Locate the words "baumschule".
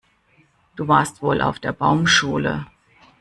1.73-2.65